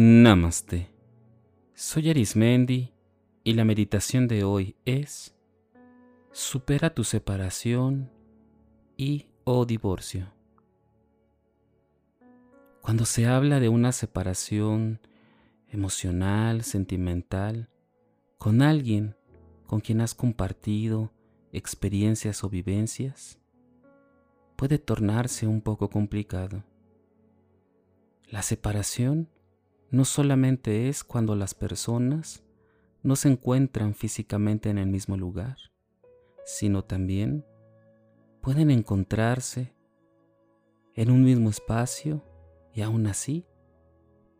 Namaste. 0.00 0.88
Soy 1.74 2.08
Arismendi 2.08 2.92
y 3.42 3.54
la 3.54 3.64
meditación 3.64 4.28
de 4.28 4.44
hoy 4.44 4.76
es 4.84 5.34
Supera 6.30 6.94
tu 6.94 7.02
separación 7.02 8.08
y 8.96 9.26
o 9.42 9.66
divorcio. 9.66 10.32
Cuando 12.80 13.06
se 13.06 13.26
habla 13.26 13.58
de 13.58 13.70
una 13.70 13.90
separación 13.90 15.00
emocional, 15.68 16.62
sentimental, 16.62 17.68
con 18.38 18.62
alguien 18.62 19.16
con 19.66 19.80
quien 19.80 20.00
has 20.00 20.14
compartido 20.14 21.12
experiencias 21.50 22.44
o 22.44 22.48
vivencias, 22.48 23.40
puede 24.54 24.78
tornarse 24.78 25.48
un 25.48 25.60
poco 25.60 25.90
complicado. 25.90 26.62
La 28.30 28.42
separación 28.42 29.28
no 29.90 30.04
solamente 30.04 30.88
es 30.88 31.02
cuando 31.02 31.34
las 31.34 31.54
personas 31.54 32.42
no 33.02 33.16
se 33.16 33.28
encuentran 33.28 33.94
físicamente 33.94 34.68
en 34.70 34.78
el 34.78 34.86
mismo 34.86 35.16
lugar, 35.16 35.56
sino 36.44 36.84
también 36.84 37.44
pueden 38.42 38.70
encontrarse 38.70 39.72
en 40.94 41.10
un 41.10 41.24
mismo 41.24 41.48
espacio 41.48 42.22
y 42.74 42.82
aún 42.82 43.06
así 43.06 43.46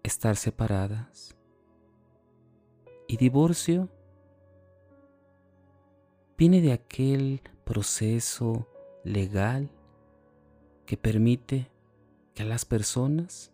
estar 0.03 0.37
separadas. 0.37 1.37
Y 3.07 3.17
divorcio 3.17 3.89
viene 6.37 6.61
de 6.61 6.73
aquel 6.73 7.43
proceso 7.65 8.69
legal 9.03 9.71
que 10.85 10.97
permite 10.97 11.71
que 12.35 12.45
las 12.45 12.65
personas 12.65 13.53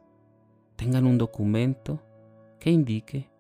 tengan 0.77 1.07
un 1.07 1.19
documento 1.19 2.03
que 2.59 2.71
indique 2.71 3.31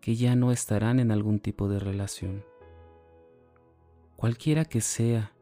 que 0.00 0.16
ya 0.16 0.36
no 0.36 0.52
estarán 0.52 1.00
en 1.00 1.10
algún 1.10 1.40
tipo 1.40 1.68
de 1.68 1.78
relación. 1.78 2.44
Cualquiera 4.16 4.64
que 4.64 4.80
sea 4.80 5.34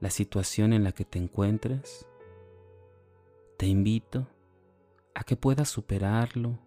la 0.00 0.10
situación 0.10 0.72
en 0.72 0.84
la 0.84 0.92
que 0.92 1.04
te 1.04 1.18
encuentres, 1.18 2.06
te 3.56 3.66
invito 3.66 4.28
a 5.14 5.24
que 5.24 5.36
puedas 5.36 5.68
superarlo 5.68 6.58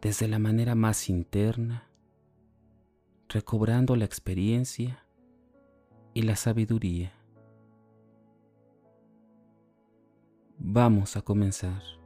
desde 0.00 0.28
la 0.28 0.38
manera 0.38 0.74
más 0.74 1.08
interna, 1.08 1.88
recobrando 3.28 3.96
la 3.96 4.04
experiencia 4.04 5.06
y 6.14 6.22
la 6.22 6.36
sabiduría. 6.36 7.12
Vamos 10.58 11.16
a 11.16 11.22
comenzar. 11.22 12.01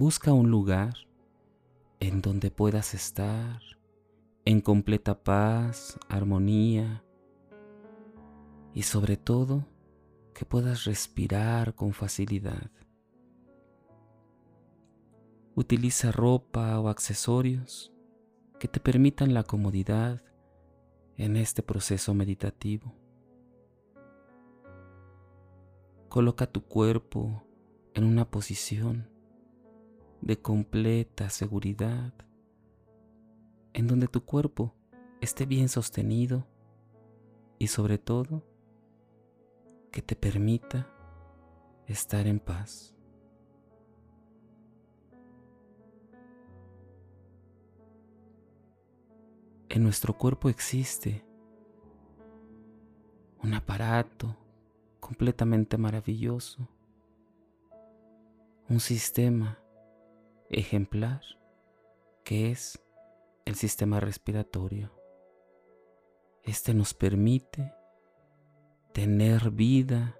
Busca 0.00 0.32
un 0.32 0.50
lugar 0.50 0.94
en 1.98 2.22
donde 2.22 2.50
puedas 2.50 2.94
estar 2.94 3.60
en 4.46 4.62
completa 4.62 5.22
paz, 5.22 5.98
armonía 6.08 7.04
y 8.72 8.84
sobre 8.84 9.18
todo 9.18 9.66
que 10.32 10.46
puedas 10.46 10.84
respirar 10.84 11.74
con 11.74 11.92
facilidad. 11.92 12.70
Utiliza 15.54 16.12
ropa 16.12 16.80
o 16.80 16.88
accesorios 16.88 17.92
que 18.58 18.68
te 18.68 18.80
permitan 18.80 19.34
la 19.34 19.42
comodidad 19.42 20.22
en 21.18 21.36
este 21.36 21.62
proceso 21.62 22.14
meditativo. 22.14 22.94
Coloca 26.08 26.46
tu 26.46 26.62
cuerpo 26.62 27.44
en 27.92 28.04
una 28.04 28.30
posición 28.30 29.19
de 30.20 30.40
completa 30.40 31.30
seguridad, 31.30 32.12
en 33.72 33.86
donde 33.86 34.08
tu 34.08 34.24
cuerpo 34.24 34.74
esté 35.20 35.46
bien 35.46 35.68
sostenido 35.68 36.46
y 37.58 37.68
sobre 37.68 37.98
todo 37.98 38.42
que 39.90 40.02
te 40.02 40.16
permita 40.16 40.88
estar 41.86 42.26
en 42.26 42.40
paz. 42.40 42.94
En 49.68 49.84
nuestro 49.84 50.18
cuerpo 50.18 50.48
existe 50.48 51.24
un 53.42 53.54
aparato 53.54 54.36
completamente 54.98 55.78
maravilloso, 55.78 56.68
un 58.68 58.80
sistema 58.80 59.59
ejemplar 60.50 61.22
que 62.24 62.50
es 62.50 62.80
el 63.44 63.54
sistema 63.54 64.00
respiratorio. 64.00 64.92
Este 66.42 66.74
nos 66.74 66.94
permite 66.94 67.72
tener 68.92 69.50
vida 69.50 70.16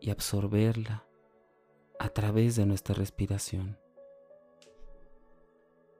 y 0.00 0.10
absorberla 0.10 1.04
a 1.98 2.08
través 2.10 2.56
de 2.56 2.66
nuestra 2.66 2.94
respiración. 2.94 3.78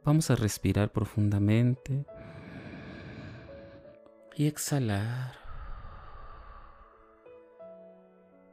Vamos 0.04 0.30
a 0.30 0.36
respirar 0.36 0.92
profundamente 0.92 2.04
y 4.36 4.46
exhalar. 4.46 5.32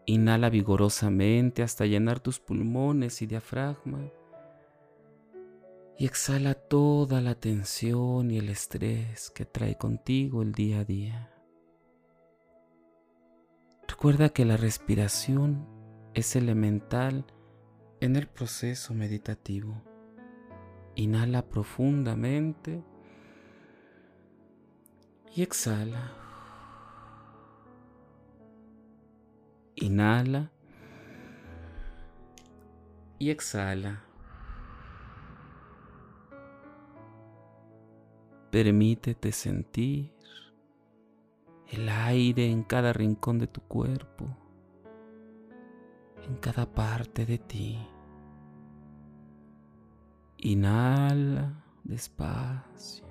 Inhala 0.06 0.50
vigorosamente 0.50 1.64
hasta 1.64 1.86
llenar 1.86 2.22
tus 2.22 2.40
pulmones 2.40 3.22
y 3.22 3.28
diafragma 3.28 4.12
y 6.02 6.06
exhala 6.06 6.56
toda 6.56 7.22
la 7.22 7.36
tensión 7.36 8.32
y 8.32 8.40
el 8.40 8.50
estrés 8.50 9.30
que 9.30 9.46
trae 9.46 9.78
contigo 9.78 10.42
el 10.42 10.52
día 10.52 10.80
a 10.80 10.84
día. 10.84 11.32
Recuerda 13.88 14.30
que 14.30 14.44
la 14.44 14.58
respiración 14.58 15.68
es 16.16 16.36
elemental 16.36 17.28
en 18.00 18.16
el 18.16 18.26
proceso 18.28 18.96
meditativo. 18.96 19.80
Inhala 20.96 21.48
profundamente 21.48 22.84
y 25.36 25.44
exhala. 25.44 26.14
Inhala 29.76 30.52
y 33.20 33.30
exhala. 33.30 34.11
Permítete 38.52 39.32
sentir 39.32 40.14
el 41.70 41.88
aire 41.88 42.52
en 42.52 42.64
cada 42.64 42.92
rincón 42.92 43.40
de 43.40 43.48
tu 43.48 43.62
cuerpo, 43.62 44.28
en 46.28 46.36
cada 46.36 46.66
parte 46.66 47.26
de 47.26 47.38
ti. 47.38 47.80
Inhala 50.40 51.64
despacio 51.86 53.06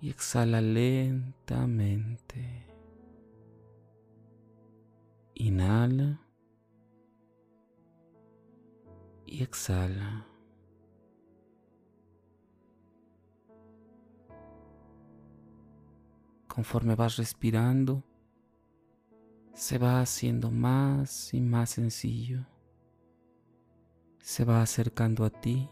y 0.00 0.08
exhala 0.08 0.62
lentamente. 0.62 2.66
Inhala 5.34 6.18
y 9.26 9.42
exhala. 9.42 10.31
Conforme 16.54 16.94
vas 16.94 17.16
respirando, 17.16 18.04
se 19.54 19.78
va 19.78 20.02
haciendo 20.02 20.50
más 20.50 21.32
y 21.32 21.40
más 21.40 21.70
sencillo. 21.70 22.44
Se 24.18 24.44
va 24.44 24.60
acercando 24.60 25.24
a 25.24 25.30
ti 25.30 25.70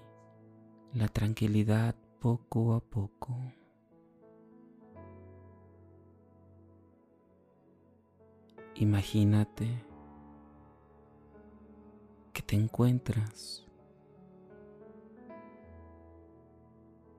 la 0.94 1.08
tranquilidad 1.08 1.94
poco 2.18 2.72
a 2.72 2.80
poco. 2.80 3.36
Imagínate 8.76 9.84
que 12.32 12.40
te 12.40 12.56
encuentras 12.56 13.66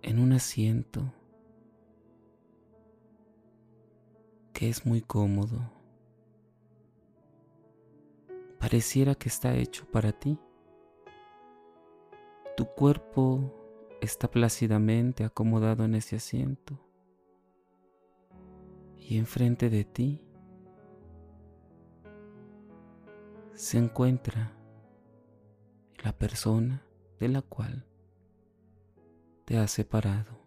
en 0.01 0.17
un 0.17 0.33
asiento 0.33 1.13
es 4.69 4.85
muy 4.85 5.01
cómodo. 5.01 5.71
Pareciera 8.59 9.15
que 9.15 9.27
está 9.27 9.55
hecho 9.55 9.85
para 9.89 10.11
ti. 10.11 10.37
Tu 12.55 12.65
cuerpo 12.67 13.97
está 14.01 14.29
plácidamente 14.29 15.23
acomodado 15.23 15.83
en 15.83 15.95
ese 15.95 16.17
asiento. 16.17 16.79
Y 18.97 19.17
enfrente 19.17 19.71
de 19.71 19.83
ti 19.83 20.21
se 23.55 23.79
encuentra 23.79 24.53
la 26.03 26.13
persona 26.13 26.85
de 27.19 27.29
la 27.29 27.41
cual 27.41 27.87
te 29.45 29.57
has 29.57 29.71
separado. 29.71 30.40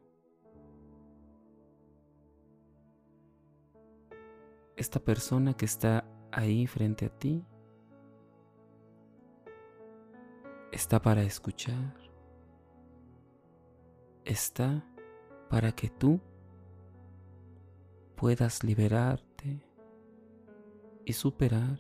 Esta 4.76 4.98
persona 4.98 5.54
que 5.54 5.64
está 5.64 6.04
ahí 6.32 6.66
frente 6.66 7.06
a 7.06 7.08
ti 7.08 7.44
está 10.72 11.00
para 11.00 11.22
escuchar, 11.22 11.94
está 14.24 14.84
para 15.48 15.70
que 15.72 15.88
tú 15.88 16.20
puedas 18.16 18.64
liberarte 18.64 19.64
y 21.04 21.12
superar 21.12 21.78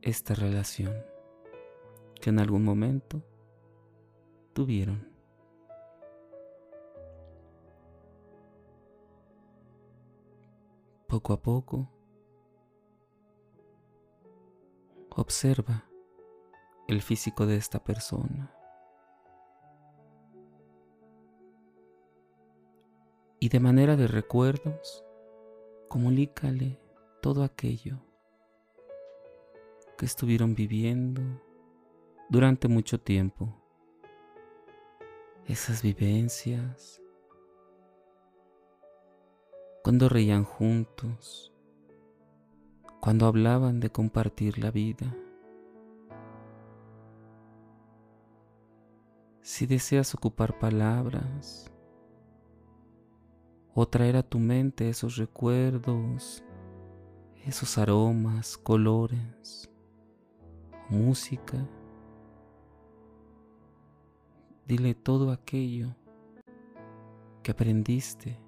esta 0.00 0.34
relación 0.34 0.94
que 2.20 2.30
en 2.30 2.38
algún 2.38 2.64
momento 2.64 3.22
tuvieron. 4.54 5.17
Poco 11.08 11.32
a 11.32 11.40
poco, 11.40 11.88
observa 15.16 15.88
el 16.86 17.00
físico 17.00 17.46
de 17.46 17.56
esta 17.56 17.82
persona. 17.82 18.54
Y 23.40 23.48
de 23.48 23.58
manera 23.58 23.96
de 23.96 24.06
recuerdos, 24.06 25.02
comunícale 25.88 26.78
todo 27.22 27.42
aquello 27.42 28.00
que 29.96 30.04
estuvieron 30.04 30.54
viviendo 30.54 31.22
durante 32.28 32.68
mucho 32.68 33.00
tiempo. 33.00 33.54
Esas 35.46 35.80
vivencias, 35.80 37.00
cuando 39.82 40.08
reían 40.08 40.44
juntos, 40.44 41.52
cuando 43.00 43.26
hablaban 43.26 43.80
de 43.80 43.90
compartir 43.90 44.58
la 44.58 44.70
vida. 44.70 45.14
Si 49.40 49.66
deseas 49.66 50.14
ocupar 50.14 50.58
palabras 50.58 51.72
o 53.74 53.86
traer 53.86 54.16
a 54.16 54.22
tu 54.22 54.38
mente 54.38 54.88
esos 54.88 55.16
recuerdos, 55.16 56.44
esos 57.46 57.78
aromas, 57.78 58.58
colores, 58.58 59.70
música, 60.90 61.66
dile 64.66 64.94
todo 64.94 65.30
aquello 65.30 65.94
que 67.42 67.52
aprendiste 67.52 68.38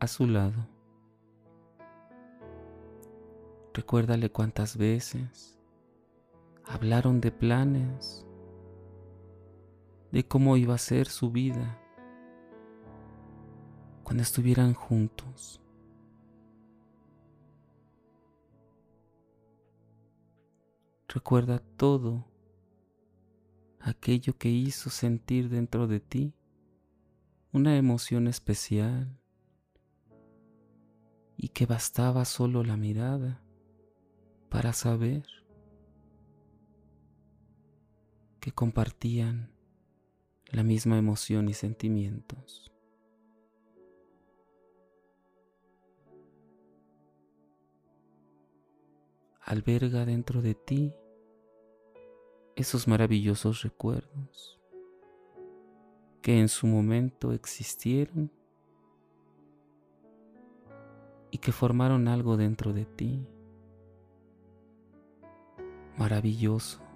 a 0.00 0.06
su 0.06 0.26
lado. 0.26 0.66
Recuérdale 3.74 4.30
cuántas 4.30 4.76
veces 4.76 5.58
hablaron 6.64 7.20
de 7.20 7.30
planes 7.30 8.26
de 10.10 10.26
cómo 10.26 10.56
iba 10.56 10.74
a 10.74 10.78
ser 10.78 11.06
su 11.06 11.30
vida 11.30 11.78
cuando 14.02 14.22
estuvieran 14.22 14.74
juntos. 14.74 15.60
Recuerda 21.08 21.58
todo 21.76 22.26
aquello 23.80 24.36
que 24.36 24.48
hizo 24.48 24.90
sentir 24.90 25.48
dentro 25.48 25.86
de 25.86 26.00
ti 26.00 26.34
una 27.52 27.76
emoción 27.76 28.28
especial 28.28 29.18
y 31.40 31.50
que 31.50 31.66
bastaba 31.66 32.24
solo 32.24 32.64
la 32.64 32.76
mirada 32.76 33.40
para 34.48 34.72
saber 34.72 35.24
que 38.40 38.50
compartían 38.50 39.52
la 40.50 40.64
misma 40.64 40.98
emoción 40.98 41.48
y 41.48 41.54
sentimientos. 41.54 42.72
Alberga 49.40 50.04
dentro 50.04 50.42
de 50.42 50.56
ti 50.56 50.92
esos 52.56 52.88
maravillosos 52.88 53.62
recuerdos 53.62 54.60
que 56.20 56.40
en 56.40 56.48
su 56.48 56.66
momento 56.66 57.32
existieron 57.32 58.32
y 61.30 61.38
que 61.38 61.52
formaron 61.52 62.08
algo 62.08 62.36
dentro 62.36 62.72
de 62.72 62.84
ti 62.84 63.26
maravilloso 65.96 66.88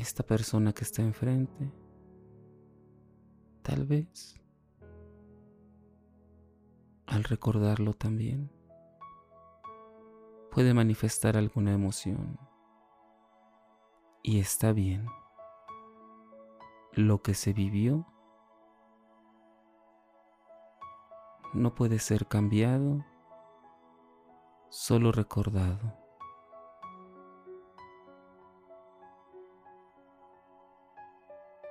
esta 0.00 0.22
persona 0.22 0.72
que 0.72 0.82
está 0.82 1.02
enfrente, 1.02 1.70
tal 3.62 3.86
vez, 3.86 4.40
al 7.06 7.22
recordarlo 7.24 7.92
también, 7.92 8.50
puede 10.50 10.74
manifestar 10.74 11.36
alguna 11.36 11.72
emoción. 11.72 12.38
Y 14.22 14.38
está 14.40 14.72
bien. 14.72 15.06
Lo 16.92 17.22
que 17.22 17.34
se 17.34 17.52
vivió 17.52 18.04
no 21.54 21.74
puede 21.74 22.00
ser 22.00 22.26
cambiado, 22.26 23.04
solo 24.70 25.12
recordado. 25.12 25.96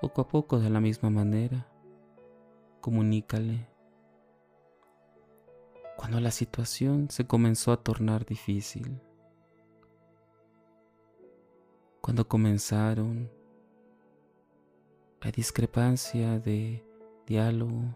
Poco 0.01 0.21
a 0.21 0.27
poco, 0.29 0.59
de 0.59 0.69
la 0.69 0.79
misma 0.79 1.09
manera, 1.09 1.67
comunícale. 2.79 3.67
Cuando 5.97 6.21
la 6.21 6.31
situación 6.31 7.09
se 7.09 7.27
comenzó 7.27 7.73
a 7.73 7.83
tornar 7.83 8.25
difícil, 8.25 9.01
cuando 11.99 12.25
comenzaron 12.27 13.38
la 15.21 15.31
discrepancia 15.31 16.39
de 16.39 16.85
diálogo, 17.27 17.93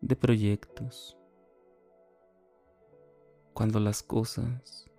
de 0.00 0.16
proyectos, 0.16 1.18
cuando 3.52 3.78
las 3.78 4.02
cosas 4.02 4.90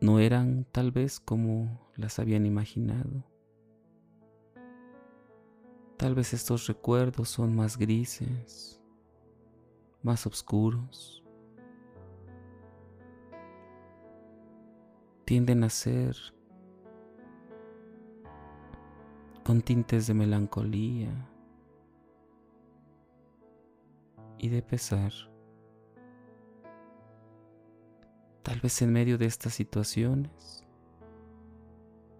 no 0.00 0.18
eran 0.18 0.66
tal 0.72 0.90
vez 0.90 1.20
como 1.20 1.88
las 1.94 2.18
habían 2.18 2.46
imaginado. 2.46 3.24
Tal 5.96 6.14
vez 6.16 6.34
estos 6.34 6.66
recuerdos 6.66 7.28
son 7.28 7.54
más 7.54 7.76
grises, 7.78 8.82
más 10.02 10.26
oscuros. 10.26 11.22
Tienden 15.26 15.62
a 15.62 15.70
ser 15.70 16.16
con 19.50 19.62
tintes 19.62 20.06
de 20.06 20.14
melancolía 20.14 21.10
y 24.38 24.48
de 24.48 24.62
pesar. 24.62 25.12
Tal 28.44 28.60
vez 28.60 28.80
en 28.80 28.92
medio 28.92 29.18
de 29.18 29.26
estas 29.26 29.52
situaciones 29.52 30.64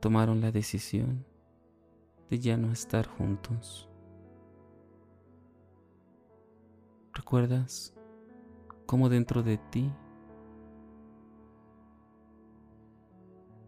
tomaron 0.00 0.40
la 0.40 0.50
decisión 0.50 1.24
de 2.30 2.40
ya 2.40 2.56
no 2.56 2.72
estar 2.72 3.06
juntos. 3.06 3.88
¿Recuerdas 7.14 7.94
cómo 8.86 9.08
dentro 9.08 9.44
de 9.44 9.56
ti 9.56 9.92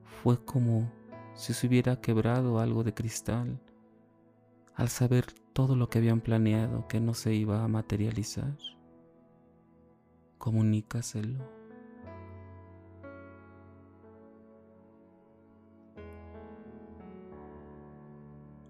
fue 0.02 0.44
como 0.44 0.90
si 1.34 1.54
se 1.54 1.66
hubiera 1.66 2.00
quebrado 2.00 2.58
algo 2.58 2.84
de 2.84 2.94
cristal 2.94 3.60
al 4.74 4.88
saber 4.88 5.26
todo 5.52 5.76
lo 5.76 5.88
que 5.88 5.98
habían 5.98 6.20
planeado 6.20 6.86
que 6.88 7.00
no 7.00 7.14
se 7.14 7.34
iba 7.34 7.62
a 7.62 7.68
materializar? 7.68 8.56
Comunícaselo. 10.38 11.62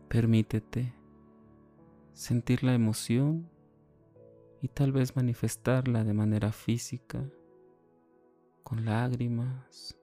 Permítete 0.09 0.92
sentir 2.12 2.62
la 2.62 2.75
emoción 2.75 3.49
y 4.61 4.69
tal 4.69 4.92
vez 4.92 5.16
manifestarla 5.16 6.04
de 6.04 6.12
manera 6.12 6.52
física, 6.52 7.25
con 8.62 8.85
lágrimas 8.85 9.99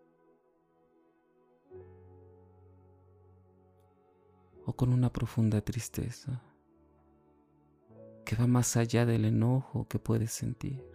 o 4.70 4.74
con 4.74 4.94
una 4.94 5.12
profunda 5.12 5.62
tristeza 5.62 6.44
que 8.24 8.36
va 8.36 8.46
más 8.46 8.78
allá 8.78 9.04
del 9.08 9.26
enojo 9.26 9.88
que 9.88 9.98
puedes 9.98 10.32
sentir. 10.32 10.86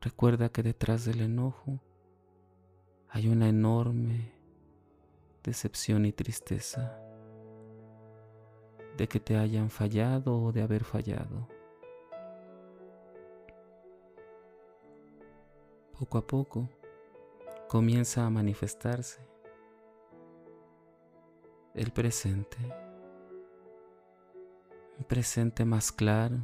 Recuerda 0.00 0.48
que 0.48 0.62
detrás 0.62 1.04
del 1.04 1.20
enojo 1.20 1.78
hay 3.10 3.28
una 3.28 3.50
enorme 3.50 4.32
decepción 5.44 6.06
y 6.06 6.12
tristeza 6.12 6.98
de 8.96 9.06
que 9.06 9.20
te 9.20 9.36
hayan 9.36 9.68
fallado 9.68 10.40
o 10.40 10.52
de 10.52 10.62
haber 10.62 10.84
fallado. 10.84 11.48
Poco 15.98 16.16
a 16.16 16.26
poco 16.26 16.70
comienza 17.68 18.24
a 18.24 18.30
manifestarse 18.30 19.27
el 21.78 21.92
presente, 21.92 22.58
un 24.98 25.04
presente 25.04 25.64
más 25.64 25.92
claro, 25.92 26.38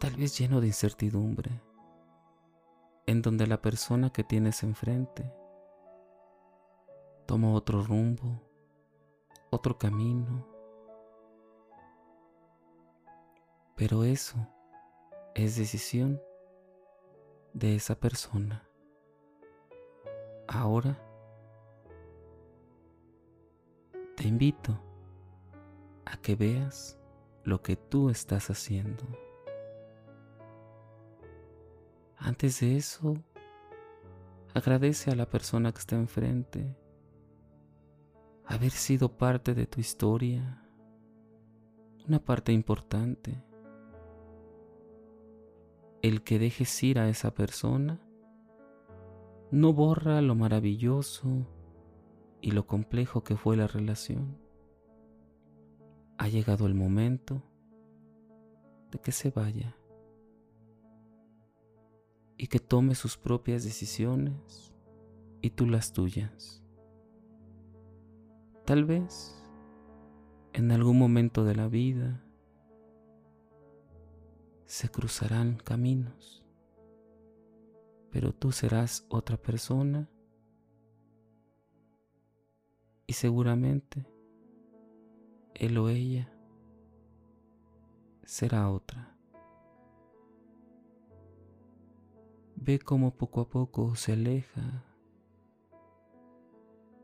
tal 0.00 0.16
vez 0.16 0.38
lleno 0.38 0.60
de 0.60 0.68
incertidumbre, 0.68 1.60
en 3.06 3.20
donde 3.20 3.46
la 3.46 3.60
persona 3.60 4.10
que 4.10 4.24
tienes 4.24 4.62
enfrente 4.62 5.30
toma 7.26 7.52
otro 7.52 7.82
rumbo 7.82 8.40
otro 9.54 9.78
camino. 9.78 10.46
Pero 13.76 14.04
eso 14.04 14.36
es 15.34 15.56
decisión 15.56 16.20
de 17.52 17.76
esa 17.76 17.94
persona. 17.94 18.68
Ahora 20.46 20.98
te 24.16 24.28
invito 24.28 24.80
a 26.04 26.16
que 26.18 26.36
veas 26.36 26.98
lo 27.42 27.62
que 27.62 27.76
tú 27.76 28.10
estás 28.10 28.50
haciendo. 28.50 29.04
Antes 32.16 32.60
de 32.60 32.76
eso, 32.76 33.14
agradece 34.54 35.10
a 35.10 35.16
la 35.16 35.28
persona 35.28 35.72
que 35.72 35.78
está 35.78 35.96
enfrente 35.96 36.76
haber 38.46 38.70
sido 38.70 39.16
parte 39.16 39.54
de 39.54 39.66
tu 39.66 39.80
historia, 39.80 40.62
una 42.06 42.18
parte 42.18 42.52
importante. 42.52 43.42
El 46.02 46.22
que 46.22 46.38
dejes 46.38 46.82
ir 46.82 46.98
a 46.98 47.08
esa 47.08 47.32
persona 47.34 48.00
no 49.50 49.72
borra 49.72 50.20
lo 50.20 50.34
maravilloso 50.34 51.46
y 52.44 52.50
lo 52.50 52.66
complejo 52.66 53.24
que 53.24 53.38
fue 53.38 53.56
la 53.56 53.66
relación. 53.66 54.36
Ha 56.18 56.28
llegado 56.28 56.66
el 56.66 56.74
momento 56.74 57.42
de 58.90 58.98
que 58.98 59.12
se 59.12 59.30
vaya 59.30 59.74
y 62.36 62.48
que 62.48 62.58
tome 62.58 62.96
sus 62.96 63.16
propias 63.16 63.64
decisiones 63.64 64.74
y 65.40 65.52
tú 65.52 65.66
las 65.66 65.94
tuyas. 65.94 66.62
Tal 68.66 68.84
vez 68.84 69.42
en 70.52 70.70
algún 70.70 70.98
momento 70.98 71.46
de 71.46 71.54
la 71.54 71.68
vida 71.68 72.22
se 74.66 74.90
cruzarán 74.90 75.56
caminos, 75.56 76.44
pero 78.10 78.34
tú 78.34 78.52
serás 78.52 79.06
otra 79.08 79.38
persona 79.38 80.10
y 83.06 83.12
seguramente 83.12 84.06
él 85.54 85.78
o 85.78 85.88
ella 85.88 86.32
será 88.24 88.70
otra. 88.70 89.16
Ve 92.56 92.78
cómo 92.78 93.14
poco 93.14 93.42
a 93.42 93.48
poco 93.48 93.94
se 93.94 94.12
aleja, 94.12 94.84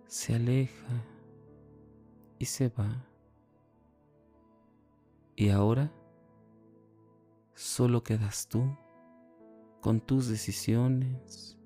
se 0.06 0.34
aleja 0.34 1.04
y 2.38 2.46
se 2.46 2.68
va. 2.70 3.06
Y 5.36 5.50
ahora 5.50 5.92
solo 7.54 8.02
quedas 8.02 8.48
tú 8.48 8.76
con 9.80 10.00
tus 10.00 10.28
decisiones, 10.28 11.58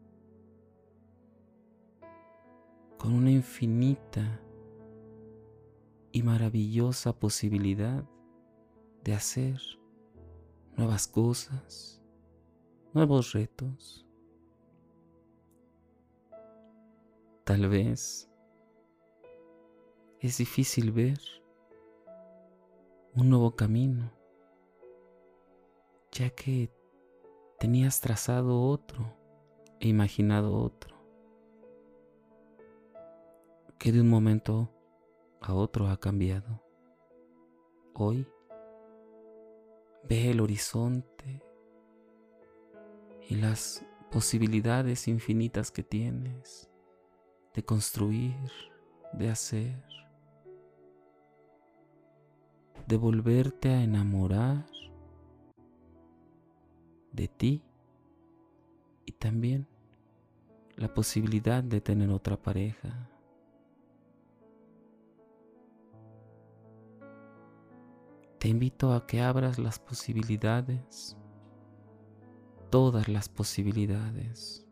con 3.04 3.12
una 3.12 3.30
infinita 3.30 4.40
y 6.10 6.22
maravillosa 6.22 7.12
posibilidad 7.12 8.02
de 9.02 9.12
hacer 9.12 9.60
nuevas 10.74 11.06
cosas, 11.06 12.02
nuevos 12.94 13.32
retos. 13.34 14.06
Tal 17.44 17.68
vez 17.68 18.30
es 20.20 20.38
difícil 20.38 20.90
ver 20.90 21.20
un 23.14 23.28
nuevo 23.28 23.54
camino, 23.54 24.10
ya 26.10 26.30
que 26.30 26.72
tenías 27.58 28.00
trazado 28.00 28.62
otro 28.62 29.14
e 29.78 29.88
imaginado 29.88 30.56
otro, 30.56 30.93
que 33.84 33.92
de 33.92 34.00
un 34.00 34.08
momento 34.08 34.70
a 35.42 35.52
otro 35.52 35.88
ha 35.88 36.00
cambiado. 36.00 36.62
Hoy 37.92 38.26
ve 40.08 40.30
el 40.30 40.40
horizonte 40.40 41.42
y 43.28 43.34
las 43.34 43.84
posibilidades 44.10 45.06
infinitas 45.06 45.70
que 45.70 45.82
tienes 45.82 46.70
de 47.52 47.62
construir, 47.62 48.50
de 49.12 49.28
hacer 49.28 49.84
de 52.88 52.96
volverte 52.96 53.68
a 53.68 53.82
enamorar 53.82 54.64
de 57.12 57.28
ti 57.28 57.62
y 59.04 59.12
también 59.12 59.68
la 60.76 60.94
posibilidad 60.94 61.62
de 61.62 61.82
tener 61.82 62.08
otra 62.08 62.40
pareja. 62.40 63.10
Te 68.44 68.50
invito 68.50 68.92
a 68.92 69.06
que 69.06 69.22
abras 69.22 69.58
las 69.58 69.78
posibilidades, 69.78 71.16
todas 72.68 73.08
las 73.08 73.30
posibilidades. 73.30 74.66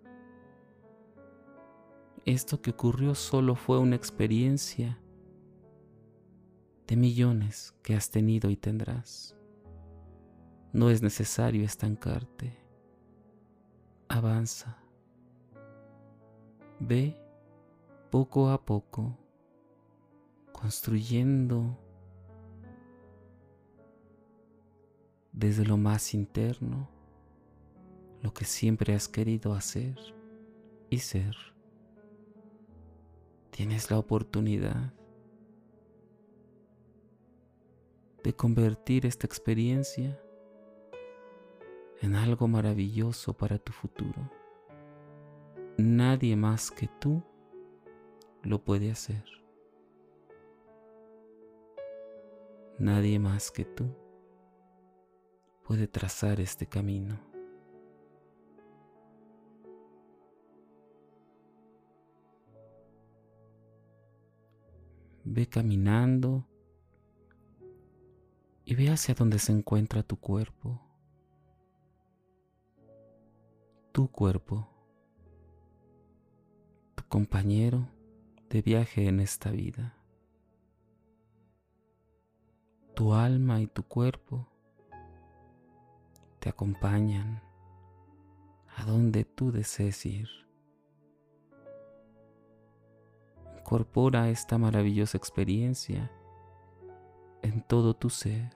Esto 2.26 2.61
que 2.61 2.73
ocurrió 2.73 3.14
solo 3.14 3.55
fue 3.55 3.79
una 3.79 3.97
experiencia 3.97 5.00
de 6.87 6.97
millones 6.97 7.75
que 7.83 7.95
has 7.95 8.11
tenido 8.11 8.50
y 8.50 8.59
tendrás. 8.59 9.38
No 10.75 10.91
es 10.91 11.00
necesario 11.00 11.64
estancarte. 11.64 12.55
Avanza. 14.07 14.76
Ve 16.79 17.17
poco 18.11 18.50
a 18.50 18.67
poco 18.67 19.17
construyendo 20.52 21.82
desde 25.33 25.65
lo 25.65 25.77
más 25.77 26.15
interno 26.15 26.89
lo 28.21 28.33
que 28.33 28.45
siempre 28.45 28.95
has 28.95 29.09
querido 29.09 29.55
hacer 29.55 29.97
y 30.91 30.99
ser. 30.99 31.35
Tienes 33.51 33.91
la 33.91 33.99
oportunidad 33.99 34.93
de 38.23 38.33
convertir 38.35 39.07
esta 39.07 39.27
experiencia 39.27 40.21
en 42.01 42.15
algo 42.15 42.47
maravilloso 42.47 43.37
para 43.37 43.59
tu 43.59 43.73
futuro. 43.73 44.31
Nadie 45.77 46.37
más 46.37 46.71
que 46.71 46.89
tú 47.01 47.23
lo 48.43 48.62
puede 48.62 48.91
hacer. 48.93 49.25
Nadie 52.79 53.19
más 53.19 53.51
que 53.51 53.65
tú 53.65 54.01
puede 55.73 55.88
trazar 55.88 56.38
este 56.38 56.67
camino. 56.67 57.19
Ve 65.25 65.49
caminando 65.49 66.47
y 68.67 68.75
ve 68.75 68.91
hacia 68.91 69.14
donde 69.14 69.38
se 69.38 69.52
encuentra 69.52 70.02
tu 70.02 70.17
cuerpo. 70.19 70.79
Tu 73.93 74.09
cuerpo, 74.09 74.69
tu 76.95 77.02
compañero 77.09 77.88
de 78.50 78.61
viaje 78.61 79.09
en 79.09 79.21
esta 79.21 79.50
vida. 79.50 79.97
Tu 82.95 83.14
alma 83.14 83.62
y 83.62 83.69
tu 83.69 83.83
cuerpo 83.85 84.51
te 86.43 86.49
acompañan 86.49 87.41
a 88.77 88.85
donde 88.85 89.25
tú 89.25 89.53
desees 89.53 90.05
ir. 90.05 90.29
Incorpora 93.59 94.29
esta 94.29 94.59
maravillosa 94.59 95.17
experiencia 95.17 96.11
en 97.43 97.63
todo 97.63 97.95
tu 97.95 98.11
ser. 98.11 98.51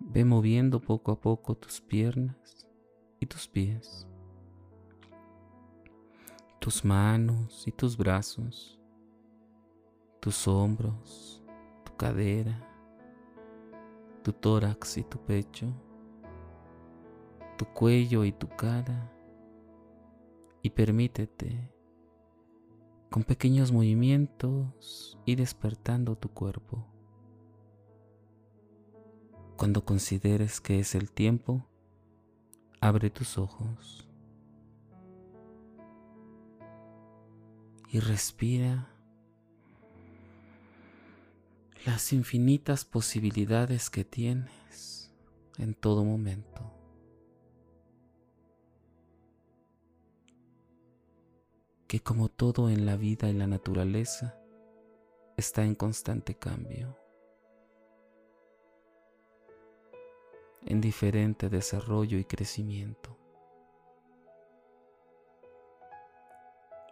Ve 0.00 0.24
moviendo 0.24 0.80
poco 0.80 1.12
a 1.12 1.20
poco 1.20 1.54
tus 1.54 1.80
piernas 1.80 2.66
y 3.20 3.26
tus 3.26 3.46
pies, 3.46 4.08
tus 6.58 6.84
manos 6.84 7.68
y 7.68 7.70
tus 7.70 7.96
brazos, 7.96 8.77
tus 10.20 10.48
hombros, 10.48 11.42
tu 11.84 11.96
cadera, 11.96 12.68
tu 14.22 14.32
tórax 14.32 14.98
y 14.98 15.04
tu 15.04 15.18
pecho, 15.18 15.66
tu 17.56 17.64
cuello 17.66 18.24
y 18.24 18.32
tu 18.32 18.48
cara 18.48 19.12
y 20.62 20.70
permítete 20.70 21.72
con 23.10 23.24
pequeños 23.24 23.72
movimientos 23.72 25.18
y 25.24 25.34
despertando 25.34 26.16
tu 26.16 26.28
cuerpo. 26.28 26.86
Cuando 29.56 29.84
consideres 29.84 30.60
que 30.60 30.78
es 30.78 30.94
el 30.94 31.10
tiempo, 31.10 31.66
abre 32.80 33.10
tus 33.10 33.38
ojos 33.38 34.08
y 37.90 38.00
respira 38.00 38.97
las 41.88 42.12
infinitas 42.12 42.84
posibilidades 42.84 43.88
que 43.88 44.04
tienes 44.04 45.10
en 45.56 45.72
todo 45.72 46.04
momento. 46.04 46.74
que 51.86 52.00
como 52.00 52.28
todo 52.28 52.68
en 52.68 52.84
la 52.84 52.96
vida 52.96 53.30
y 53.30 53.32
la 53.32 53.46
naturaleza, 53.46 54.38
está 55.38 55.64
en 55.64 55.74
constante 55.74 56.34
cambio, 56.34 56.98
en 60.66 60.82
diferente 60.82 61.48
desarrollo 61.48 62.18
y 62.18 62.26
crecimiento. 62.26 63.16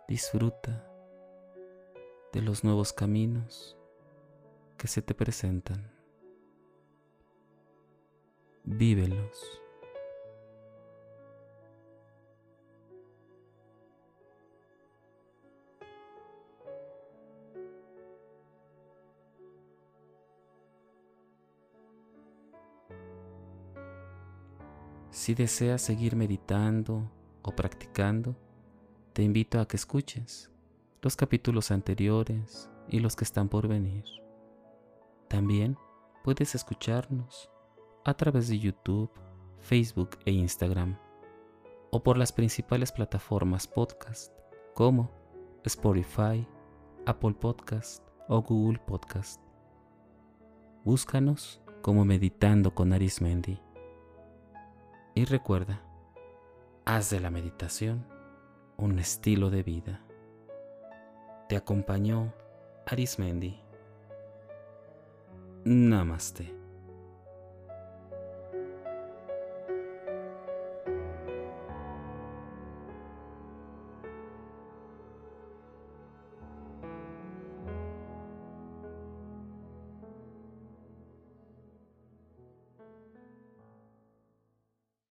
Disfruta 0.08 0.90
de 2.32 2.40
los 2.40 2.64
nuevos 2.64 2.94
caminos 2.94 3.75
que 4.76 4.88
se 4.88 5.02
te 5.02 5.14
presentan. 5.14 5.90
Vívelos. 8.64 9.62
Si 25.10 25.34
deseas 25.34 25.80
seguir 25.80 26.14
meditando 26.14 27.10
o 27.42 27.50
practicando, 27.56 28.36
te 29.12 29.22
invito 29.22 29.58
a 29.60 29.66
que 29.66 29.76
escuches 29.76 30.50
los 31.00 31.16
capítulos 31.16 31.70
anteriores 31.70 32.68
y 32.88 33.00
los 33.00 33.16
que 33.16 33.24
están 33.24 33.48
por 33.48 33.66
venir. 33.66 34.04
También 35.28 35.76
puedes 36.22 36.54
escucharnos 36.54 37.50
a 38.04 38.14
través 38.14 38.48
de 38.48 38.58
YouTube, 38.58 39.10
Facebook 39.58 40.10
e 40.24 40.32
Instagram, 40.32 40.98
o 41.90 42.02
por 42.02 42.16
las 42.16 42.32
principales 42.32 42.92
plataformas 42.92 43.66
podcast 43.66 44.32
como 44.74 45.10
Spotify, 45.64 46.46
Apple 47.06 47.34
Podcast 47.34 48.06
o 48.28 48.42
Google 48.42 48.78
Podcast. 48.78 49.40
Búscanos 50.84 51.60
como 51.82 52.04
Meditando 52.04 52.74
con 52.74 52.92
Arismendi. 52.92 53.60
Y 55.14 55.24
recuerda, 55.24 55.82
haz 56.84 57.10
de 57.10 57.20
la 57.20 57.30
meditación 57.30 58.06
un 58.76 58.98
estilo 58.98 59.50
de 59.50 59.62
vida. 59.62 60.02
Te 61.48 61.56
acompañó 61.56 62.34
Arismendi. 62.86 63.65
Namaste. 65.66 66.55